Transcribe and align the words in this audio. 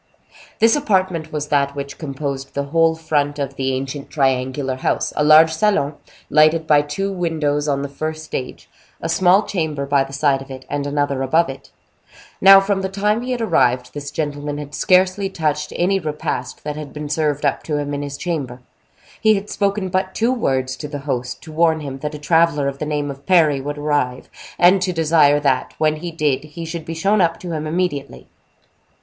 This 0.57 0.75
apartment 0.75 1.31
was 1.31 1.49
that 1.49 1.75
which 1.75 1.99
composed 1.99 2.55
the 2.55 2.63
whole 2.63 2.95
front 2.95 3.37
of 3.37 3.53
the 3.55 3.71
ancient 3.75 4.09
triangular 4.09 4.77
house; 4.77 5.13
a 5.15 5.23
large 5.23 5.51
salon, 5.53 5.93
lighted 6.27 6.65
by 6.65 6.81
two 6.81 7.11
windows 7.13 7.67
on 7.67 7.83
the 7.83 7.87
first 7.87 8.23
stage, 8.23 8.67
a 8.99 9.07
small 9.07 9.43
chamber 9.43 9.85
by 9.85 10.03
the 10.03 10.11
side 10.11 10.41
of 10.41 10.49
it, 10.49 10.65
and 10.71 10.87
another 10.87 11.21
above 11.21 11.49
it. 11.49 11.69
Now, 12.41 12.59
from 12.59 12.81
the 12.81 12.89
time 12.89 13.21
he 13.21 13.31
had 13.31 13.41
arrived, 13.41 13.93
this 13.93 14.09
gentleman 14.09 14.57
had 14.57 14.73
scarcely 14.73 15.29
touched 15.29 15.71
any 15.75 15.99
repast 15.99 16.63
that 16.63 16.75
had 16.75 16.93
been 16.93 17.07
served 17.07 17.45
up 17.45 17.61
to 17.65 17.77
him 17.77 17.93
in 17.93 18.01
his 18.01 18.17
chamber. 18.17 18.59
He 19.21 19.35
had 19.35 19.51
spoken 19.51 19.89
but 19.89 20.15
two 20.15 20.33
words 20.33 20.75
to 20.77 20.87
the 20.87 21.01
host, 21.05 21.43
to 21.43 21.51
warn 21.51 21.81
him 21.81 21.99
that 21.99 22.15
a 22.15 22.17
traveler 22.17 22.67
of 22.67 22.79
the 22.79 22.87
name 22.87 23.11
of 23.11 23.27
Parry 23.27 23.61
would 23.61 23.77
arrive, 23.77 24.31
and 24.57 24.81
to 24.81 24.93
desire 24.93 25.39
that, 25.41 25.75
when 25.77 25.97
he 25.97 26.09
did, 26.09 26.43
he 26.45 26.65
should 26.65 26.85
be 26.85 26.95
shown 26.95 27.21
up 27.21 27.39
to 27.41 27.51
him 27.51 27.67
immediately. 27.67 28.25